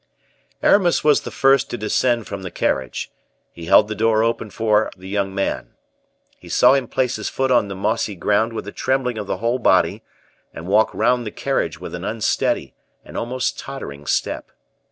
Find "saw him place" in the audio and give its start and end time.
6.49-7.17